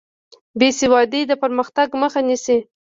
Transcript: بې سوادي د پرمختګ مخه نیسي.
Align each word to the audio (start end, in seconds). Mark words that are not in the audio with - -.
بې 0.59 0.69
سوادي 0.81 1.21
د 1.27 1.31
پرمختګ 1.43 1.87
مخه 2.01 2.21
نیسي. 2.27 2.57